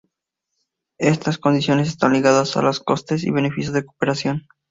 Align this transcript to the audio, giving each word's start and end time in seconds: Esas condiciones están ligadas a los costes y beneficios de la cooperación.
Esas 0.97 1.37
condiciones 1.37 1.87
están 1.87 2.13
ligadas 2.13 2.57
a 2.57 2.63
los 2.63 2.79
costes 2.79 3.23
y 3.23 3.29
beneficios 3.29 3.71
de 3.75 3.81
la 3.81 3.85
cooperación. 3.85 4.47